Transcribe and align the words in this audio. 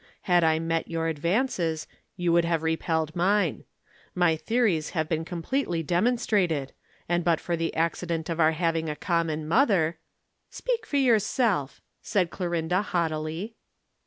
Had 0.21 0.43
I 0.43 0.57
met 0.57 0.87
your 0.87 1.05
advances, 1.09 1.85
you 2.15 2.31
would 2.33 2.43
have 2.43 2.63
repelled 2.63 3.15
mine. 3.15 3.65
My 4.15 4.35
theories 4.35 4.89
have 4.97 5.07
been 5.07 5.23
completely 5.23 5.83
demonstrated, 5.83 6.73
and 7.07 7.23
but 7.23 7.39
for 7.39 7.55
the 7.55 7.75
accident 7.75 8.27
of 8.27 8.39
our 8.39 8.53
having 8.53 8.89
a 8.89 8.95
common 8.95 9.47
mother" 9.47 9.99
"Speak 10.49 10.87
for 10.87 10.97
yourself," 10.97 11.81
said 12.01 12.31
Clorinda 12.31 12.81
haughtily. 12.81 13.53